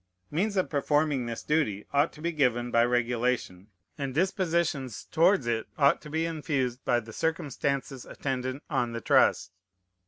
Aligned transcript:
Means 0.31 0.57
of 0.57 0.67
performing 0.67 1.27
this 1.27 1.43
duty 1.43 1.85
ought 1.93 2.11
to 2.13 2.23
be 2.23 2.31
given 2.31 2.71
by 2.71 2.83
regulation; 2.85 3.67
and 3.99 4.15
dispositions 4.15 5.03
towards 5.05 5.45
it 5.45 5.67
ought 5.77 6.01
to 6.01 6.09
be 6.09 6.25
infused 6.25 6.83
by 6.83 6.99
the 6.99 7.13
circumstances 7.13 8.03
attendant 8.03 8.63
on 8.67 8.93
the 8.93 9.01
trust. 9.01 9.51